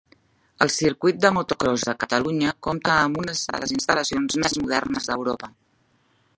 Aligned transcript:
El 0.65 0.69
Circuit 0.75 1.19
de 1.25 1.29
Motocròs 1.35 1.83
de 1.89 1.95
Catalunya 2.05 2.55
compta 2.69 2.95
amb 3.03 3.21
unes 3.25 3.45
de 3.51 3.61
les 3.65 3.77
instal·lacions 3.79 4.41
més 4.45 4.59
modernes 4.65 5.11
d'Europa. 5.13 5.55